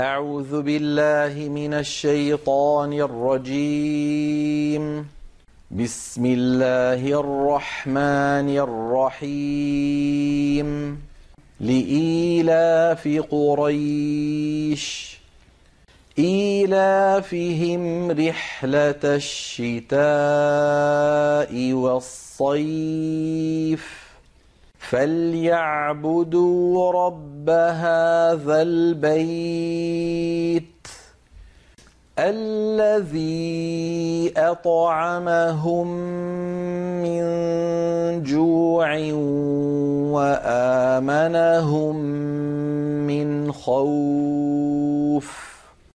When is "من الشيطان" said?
1.48-2.92